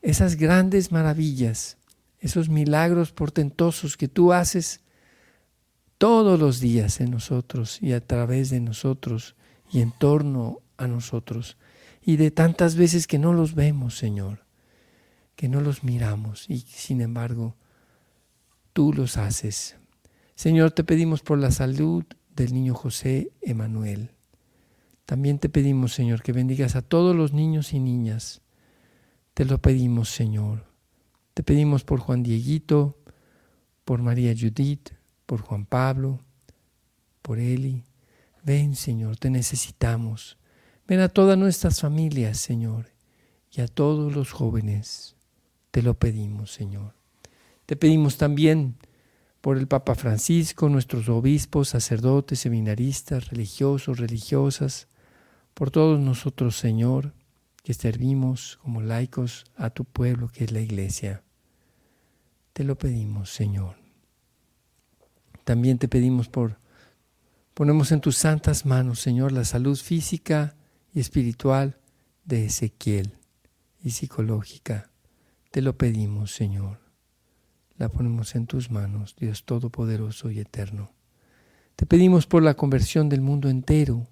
esas 0.00 0.36
grandes 0.36 0.92
maravillas, 0.92 1.76
esos 2.18 2.48
milagros 2.48 3.12
portentosos 3.12 3.98
que 3.98 4.08
tú 4.08 4.32
haces 4.32 4.80
todos 5.98 6.40
los 6.40 6.58
días 6.58 7.02
en 7.02 7.10
nosotros 7.10 7.82
y 7.82 7.92
a 7.92 8.00
través 8.00 8.48
de 8.48 8.60
nosotros 8.60 9.36
y 9.70 9.82
en 9.82 9.92
torno 9.92 10.62
a 10.78 10.86
nosotros 10.86 11.58
y 12.08 12.16
de 12.16 12.30
tantas 12.30 12.74
veces 12.74 13.06
que 13.06 13.18
no 13.18 13.34
los 13.34 13.54
vemos, 13.54 13.98
Señor, 13.98 14.46
que 15.36 15.46
no 15.46 15.60
los 15.60 15.84
miramos 15.84 16.48
y 16.48 16.60
sin 16.60 17.02
embargo 17.02 17.54
tú 18.72 18.94
los 18.94 19.18
haces. 19.18 19.76
Señor, 20.34 20.70
te 20.70 20.84
pedimos 20.84 21.20
por 21.20 21.36
la 21.36 21.50
salud 21.50 22.06
del 22.34 22.54
niño 22.54 22.72
José 22.72 23.30
Emanuel. 23.42 24.12
También 25.04 25.38
te 25.38 25.50
pedimos, 25.50 25.92
Señor, 25.92 26.22
que 26.22 26.32
bendigas 26.32 26.76
a 26.76 26.80
todos 26.80 27.14
los 27.14 27.34
niños 27.34 27.74
y 27.74 27.78
niñas. 27.78 28.40
Te 29.34 29.44
lo 29.44 29.58
pedimos, 29.58 30.08
Señor. 30.08 30.64
Te 31.34 31.42
pedimos 31.42 31.84
por 31.84 32.00
Juan 32.00 32.22
Dieguito, 32.22 32.96
por 33.84 34.00
María 34.00 34.32
Judith, 34.32 34.92
por 35.26 35.42
Juan 35.42 35.66
Pablo, 35.66 36.20
por 37.20 37.38
Eli. 37.38 37.84
Ven, 38.44 38.76
Señor, 38.76 39.18
te 39.18 39.28
necesitamos. 39.28 40.38
Ven 40.88 41.00
a 41.00 41.10
todas 41.10 41.36
nuestras 41.36 41.82
familias, 41.82 42.38
Señor, 42.38 42.86
y 43.52 43.60
a 43.60 43.68
todos 43.68 44.16
los 44.16 44.32
jóvenes. 44.32 45.16
Te 45.70 45.82
lo 45.82 45.92
pedimos, 45.92 46.50
Señor. 46.50 46.94
Te 47.66 47.76
pedimos 47.76 48.16
también 48.16 48.76
por 49.42 49.58
el 49.58 49.68
Papa 49.68 49.94
Francisco, 49.94 50.70
nuestros 50.70 51.10
obispos, 51.10 51.68
sacerdotes, 51.68 52.40
seminaristas, 52.40 53.28
religiosos, 53.28 53.98
religiosas, 53.98 54.88
por 55.52 55.70
todos 55.70 56.00
nosotros, 56.00 56.56
Señor, 56.56 57.12
que 57.62 57.74
servimos 57.74 58.58
como 58.62 58.80
laicos 58.80 59.44
a 59.56 59.68
tu 59.68 59.84
pueblo 59.84 60.28
que 60.28 60.44
es 60.44 60.52
la 60.52 60.60
Iglesia. 60.60 61.22
Te 62.54 62.64
lo 62.64 62.78
pedimos, 62.78 63.28
Señor. 63.28 63.76
También 65.44 65.76
te 65.76 65.86
pedimos 65.86 66.30
por, 66.30 66.58
ponemos 67.52 67.92
en 67.92 68.00
tus 68.00 68.16
santas 68.16 68.64
manos, 68.64 69.00
Señor, 69.00 69.32
la 69.32 69.44
salud 69.44 69.76
física, 69.76 70.54
espiritual 71.00 71.78
de 72.24 72.46
Ezequiel 72.46 73.18
y 73.82 73.90
psicológica. 73.90 74.90
Te 75.50 75.62
lo 75.62 75.76
pedimos, 75.76 76.34
Señor. 76.34 76.78
La 77.76 77.88
ponemos 77.88 78.34
en 78.34 78.46
tus 78.46 78.70
manos, 78.70 79.14
Dios 79.18 79.44
Todopoderoso 79.44 80.30
y 80.30 80.40
Eterno. 80.40 80.92
Te 81.76 81.86
pedimos 81.86 82.26
por 82.26 82.42
la 82.42 82.54
conversión 82.54 83.08
del 83.08 83.20
mundo 83.20 83.48
entero, 83.48 84.08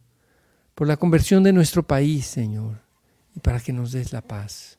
por 0.75 0.87
la 0.87 0.97
conversión 0.97 1.43
de 1.43 1.53
nuestro 1.53 1.87
país, 1.87 2.27
Señor, 2.27 2.83
y 3.35 3.41
para 3.41 3.61
que 3.61 3.73
nos 3.73 3.93
des 3.93 4.13
la 4.13 4.23
paz. 4.23 4.79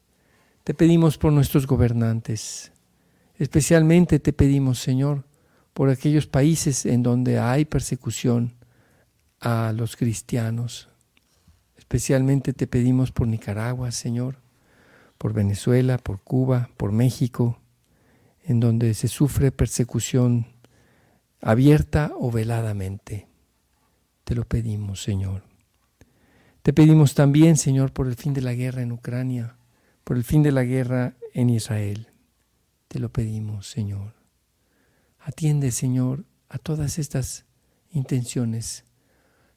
Te 0.63 0.73
pedimos 0.73 1.17
por 1.17 1.33
nuestros 1.33 1.67
gobernantes. 1.67 2.71
Especialmente 3.35 4.19
te 4.19 4.33
pedimos, 4.33 4.79
Señor, 4.79 5.25
por 5.73 5.89
aquellos 5.89 6.27
países 6.27 6.85
en 6.85 7.03
donde 7.03 7.39
hay 7.39 7.65
persecución 7.65 8.55
a 9.39 9.73
los 9.75 9.95
cristianos, 9.95 10.89
Especialmente 11.87 12.51
te 12.51 12.67
pedimos 12.67 13.13
por 13.13 13.29
Nicaragua, 13.29 13.91
Señor, 13.91 14.39
por 15.17 15.31
Venezuela, 15.31 15.97
por 15.97 16.19
Cuba, 16.19 16.69
por 16.75 16.91
México, 16.91 17.61
en 18.43 18.59
donde 18.59 18.93
se 18.93 19.07
sufre 19.07 19.53
persecución 19.53 20.47
abierta 21.39 22.11
o 22.19 22.29
veladamente. 22.29 23.29
Te 24.25 24.35
lo 24.35 24.43
pedimos, 24.43 25.01
Señor. 25.01 25.43
Te 26.61 26.73
pedimos 26.73 27.13
también, 27.13 27.55
Señor, 27.55 27.93
por 27.93 28.07
el 28.07 28.17
fin 28.17 28.33
de 28.33 28.41
la 28.41 28.53
guerra 28.53 28.81
en 28.81 28.91
Ucrania, 28.91 29.55
por 30.03 30.17
el 30.17 30.25
fin 30.25 30.43
de 30.43 30.51
la 30.51 30.65
guerra 30.65 31.15
en 31.33 31.49
Israel. 31.49 32.09
Te 32.89 32.99
lo 32.99 33.13
pedimos, 33.13 33.69
Señor. 33.69 34.13
Atiende, 35.19 35.71
Señor, 35.71 36.25
a 36.49 36.57
todas 36.57 36.99
estas 36.99 37.45
intenciones. 37.91 38.83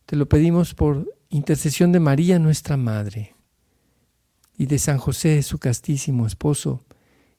Te 0.06 0.14
lo 0.14 0.28
pedimos 0.28 0.74
por 0.74 1.19
intercesión 1.30 1.92
de 1.92 2.00
María 2.00 2.38
nuestra 2.38 2.76
Madre 2.76 3.34
y 4.58 4.66
de 4.66 4.78
San 4.78 4.98
José 4.98 5.42
su 5.42 5.58
castísimo 5.58 6.26
esposo, 6.26 6.84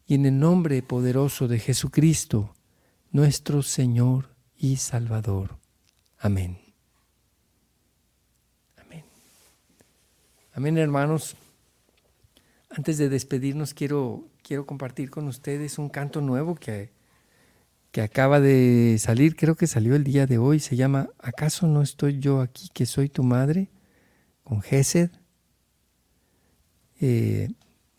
y 0.08 0.16
en 0.16 0.26
el 0.26 0.40
nombre 0.40 0.82
poderoso 0.82 1.48
de 1.48 1.60
Jesucristo, 1.60 2.56
nuestro 3.12 3.62
Señor 3.62 4.30
y 4.58 4.78
Salvador. 4.78 5.58
Amén. 6.18 6.58
Amén. 8.78 9.04
Amén, 10.54 10.78
hermanos. 10.78 11.36
Antes 12.72 12.98
de 12.98 13.10
despedirnos, 13.10 13.74
quiero, 13.74 14.26
quiero 14.42 14.66
compartir 14.66 15.12
con 15.12 15.28
ustedes 15.28 15.78
un 15.78 15.90
canto 15.90 16.22
nuevo 16.22 16.56
que 16.56 16.90
que 17.92 18.02
acaba 18.02 18.40
de 18.40 18.96
salir, 19.00 19.36
creo 19.36 19.56
que 19.56 19.68
salió 19.68 19.96
el 19.96 20.04
día 20.04 20.26
de 20.26 20.38
hoy, 20.38 20.60
se 20.60 20.76
llama 20.76 21.10
¿Acaso 21.20 21.68
no 21.68 21.82
estoy 21.82 22.20
yo 22.20 22.42
aquí 22.42 22.70
que 22.74 22.86
soy 22.86 23.10
tu 23.10 23.24
madre? 23.24 23.68
Con 24.52 24.62
Gesed. 24.62 25.12
Eh, 27.00 27.48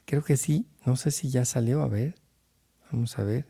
creo 0.05 0.23
que 0.23 0.37
sí, 0.37 0.67
no 0.85 0.97
sé 0.97 1.11
si 1.11 1.31
ya 1.31 1.47
salió, 1.47 1.81
a 1.81 1.88
ver, 1.88 2.15
vamos 2.91 3.19
a 3.19 3.25
ver. 3.25 3.47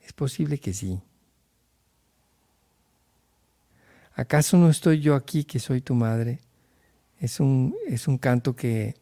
Es 0.00 0.12
posible 0.12 0.60
que 0.60 0.72
sí. 0.72 1.02
¿Acaso 4.14 4.56
no 4.58 4.70
estoy 4.70 5.00
yo 5.00 5.16
aquí 5.16 5.42
que 5.42 5.58
soy 5.58 5.80
tu 5.80 5.96
madre? 5.96 6.38
Es 7.18 7.40
un, 7.40 7.74
es 7.88 8.06
un 8.06 8.18
canto 8.18 8.54
que, 8.54 8.94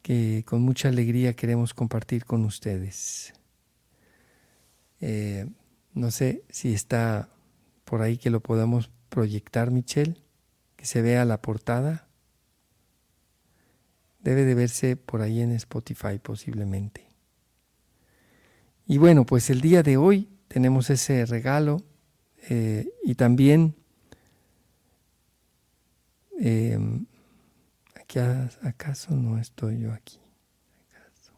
que 0.00 0.44
con 0.46 0.62
mucha 0.62 0.88
alegría 0.88 1.36
queremos 1.36 1.74
compartir 1.74 2.24
con 2.24 2.46
ustedes. 2.46 3.34
Eh, 5.02 5.46
no 5.92 6.10
sé 6.10 6.44
si 6.48 6.72
está 6.72 7.28
por 7.84 8.00
ahí 8.00 8.16
que 8.16 8.30
lo 8.30 8.40
podamos 8.40 8.90
proyectar, 9.10 9.70
Michelle 9.70 10.16
se 10.82 11.02
vea 11.02 11.24
la 11.24 11.40
portada. 11.40 12.08
Debe 14.20 14.44
de 14.44 14.54
verse 14.54 14.96
por 14.96 15.22
ahí 15.22 15.40
en 15.40 15.52
Spotify 15.52 16.18
posiblemente. 16.22 17.08
Y 18.86 18.98
bueno, 18.98 19.24
pues 19.24 19.50
el 19.50 19.60
día 19.60 19.82
de 19.82 19.96
hoy 19.96 20.28
tenemos 20.48 20.90
ese 20.90 21.24
regalo 21.24 21.82
eh, 22.48 22.88
y 23.04 23.14
también 23.14 23.74
em, 26.38 27.06
¿acaso 28.62 29.14
no 29.14 29.38
estoy 29.38 29.80
yo 29.80 29.92
aquí? 29.92 30.20
¿Acaso? 30.90 31.32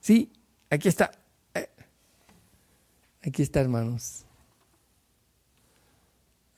Sí, 0.00 0.32
aquí 0.70 0.88
está. 0.88 1.10
Eh, 1.54 1.68
aquí 3.22 3.42
está, 3.42 3.60
hermanos. 3.60 4.27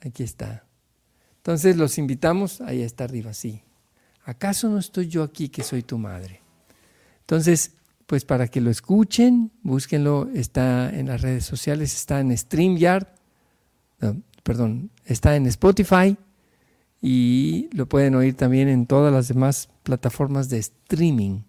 Aquí 0.01 0.23
está. 0.23 0.65
Entonces 1.37 1.77
los 1.77 1.99
invitamos, 1.99 2.61
ahí 2.61 2.83
está 2.83 3.05
arriba, 3.05 3.33
sí. 3.35 3.63
¿Acaso 4.25 4.69
no 4.69 4.79
estoy 4.79 5.09
yo 5.09 5.23
aquí 5.23 5.49
que 5.49 5.63
soy 5.63 5.83
tu 5.83 5.99
madre? 5.99 6.41
Entonces, 7.21 7.73
pues 8.07 8.25
para 8.25 8.49
que 8.49 8.61
lo 8.61 8.71
escuchen, 8.71 9.51
búsquenlo, 9.63 10.29
está 10.35 10.91
en 10.91 11.07
las 11.07 11.23
redes 11.23 11.45
sociales, 11.45 11.95
está 11.95 12.21
en 12.21 12.37
StreamYard, 12.37 13.07
perdón, 14.43 14.91
está 15.05 15.37
en 15.37 15.47
Spotify 15.47 16.17
y 17.01 17.69
lo 17.73 17.87
pueden 17.87 18.15
oír 18.15 18.35
también 18.35 18.69
en 18.69 18.87
todas 18.87 19.13
las 19.13 19.29
demás 19.29 19.69
plataformas 19.83 20.49
de 20.49 20.59
streaming. 20.59 21.43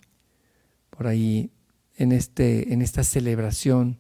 Por 0.90 1.08
ahí 1.08 1.50
en, 1.98 2.12
este, 2.12 2.74
en 2.74 2.82
esta 2.82 3.04
celebración 3.04 4.00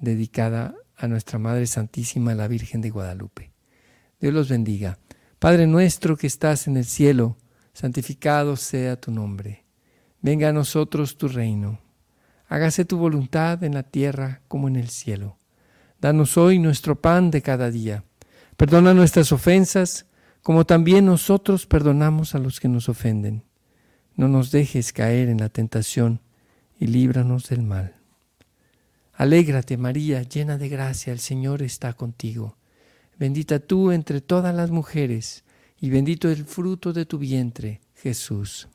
dedicada 0.00 0.74
a 0.96 1.08
nuestra 1.08 1.38
Madre 1.38 1.66
Santísima, 1.66 2.34
la 2.34 2.48
Virgen 2.48 2.80
de 2.80 2.90
Guadalupe. 2.90 3.52
Dios 4.20 4.32
los 4.32 4.48
bendiga. 4.48 4.98
Padre 5.38 5.66
nuestro 5.66 6.16
que 6.16 6.26
estás 6.26 6.66
en 6.66 6.76
el 6.76 6.86
cielo, 6.86 7.36
santificado 7.72 8.56
sea 8.56 8.98
tu 8.98 9.10
nombre. 9.10 9.66
Venga 10.22 10.48
a 10.48 10.52
nosotros 10.52 11.18
tu 11.18 11.28
reino. 11.28 11.78
Hágase 12.48 12.84
tu 12.84 12.96
voluntad 12.96 13.62
en 13.64 13.74
la 13.74 13.82
tierra 13.82 14.40
como 14.48 14.68
en 14.68 14.76
el 14.76 14.88
cielo. 14.88 15.38
Danos 16.00 16.36
hoy 16.36 16.58
nuestro 16.58 17.00
pan 17.00 17.30
de 17.30 17.42
cada 17.42 17.70
día. 17.70 18.04
Perdona 18.56 18.94
nuestras 18.94 19.32
ofensas, 19.32 20.06
como 20.42 20.64
también 20.64 21.04
nosotros 21.04 21.66
perdonamos 21.66 22.34
a 22.34 22.38
los 22.38 22.60
que 22.60 22.68
nos 22.68 22.88
ofenden. 22.88 23.44
No 24.14 24.28
nos 24.28 24.50
dejes 24.50 24.92
caer 24.92 25.28
en 25.28 25.38
la 25.38 25.48
tentación 25.48 26.22
y 26.78 26.86
líbranos 26.86 27.48
del 27.48 27.62
mal. 27.62 27.95
Alégrate, 29.16 29.78
María, 29.78 30.22
llena 30.22 30.58
de 30.58 30.68
gracia, 30.68 31.10
el 31.10 31.20
Señor 31.20 31.62
está 31.62 31.94
contigo. 31.94 32.58
Bendita 33.18 33.60
tú 33.60 33.90
entre 33.90 34.20
todas 34.20 34.54
las 34.54 34.70
mujeres, 34.70 35.44
y 35.80 35.88
bendito 35.88 36.28
el 36.28 36.44
fruto 36.44 36.92
de 36.92 37.06
tu 37.06 37.16
vientre, 37.18 37.80
Jesús. 37.94 38.68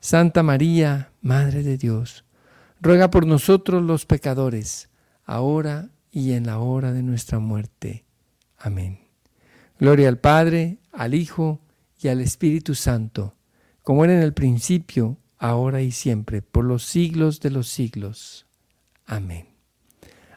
Santa 0.00 0.42
María, 0.42 1.12
Madre 1.20 1.62
de 1.62 1.78
Dios, 1.78 2.24
ruega 2.80 3.10
por 3.10 3.24
nosotros 3.24 3.84
los 3.84 4.04
pecadores, 4.04 4.88
ahora 5.24 5.90
y 6.10 6.32
en 6.32 6.46
la 6.46 6.58
hora 6.58 6.92
de 6.92 7.04
nuestra 7.04 7.38
muerte. 7.38 8.04
Amén. 8.58 8.98
Gloria 9.78 10.08
al 10.08 10.18
Padre, 10.18 10.78
al 10.90 11.14
Hijo 11.14 11.60
y 12.00 12.08
al 12.08 12.20
Espíritu 12.20 12.74
Santo, 12.74 13.36
como 13.82 14.04
era 14.04 14.14
en 14.14 14.22
el 14.22 14.34
principio, 14.34 15.18
ahora 15.38 15.82
y 15.82 15.92
siempre, 15.92 16.42
por 16.42 16.64
los 16.64 16.84
siglos 16.84 17.38
de 17.38 17.50
los 17.50 17.68
siglos. 17.68 18.46
Amén. 19.06 19.51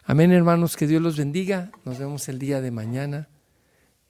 Amén, 0.07 0.31
hermanos, 0.31 0.77
que 0.77 0.85
Dios 0.85 1.01
los 1.01 1.17
bendiga. 1.17 1.71
Nos 1.83 1.97
vemos 1.97 2.29
el 2.29 2.37
día 2.37 2.61
de 2.61 2.69
mañana 2.69 3.27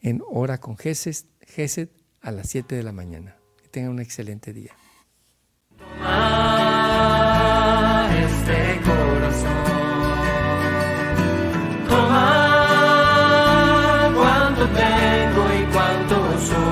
en 0.01 0.21
Hora 0.27 0.57
con 0.57 0.75
Gesed, 0.77 1.87
a 2.19 2.31
las 2.31 2.49
7 2.49 2.75
de 2.75 2.83
la 2.83 2.91
mañana. 2.91 3.37
Que 3.61 3.69
tengan 3.69 3.91
un 3.91 4.01
excelente 4.01 4.51
día. 4.51 4.73